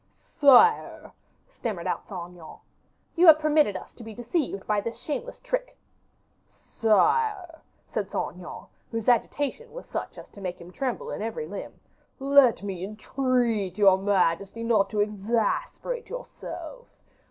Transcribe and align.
"Sire," 0.15 1.11
stammered 1.47 1.85
out 1.85 2.07
Saint 2.07 2.29
Aignan. 2.31 2.55
"You 3.15 3.31
permitted 3.35 3.75
us 3.77 3.93
to 3.93 4.03
be 4.03 4.15
deceived 4.15 4.65
by 4.65 4.81
this 4.81 4.99
shameless 4.99 5.39
trick." 5.41 5.77
"Sire," 6.49 7.61
said 7.85 8.09
Saint 8.11 8.33
Aignan, 8.33 8.65
whose 8.89 9.07
agitation 9.07 9.71
was 9.71 9.85
such 9.85 10.17
as 10.17 10.27
to 10.31 10.41
make 10.41 10.59
him 10.59 10.71
tremble 10.71 11.11
in 11.11 11.21
every 11.21 11.45
limb, 11.45 11.79
"let 12.19 12.63
me 12.63 12.83
entreat 12.83 13.77
your 13.77 13.99
majesty 13.99 14.63
not 14.63 14.89
to 14.89 15.01
exasperate 15.01 16.09
yourself. 16.09 16.87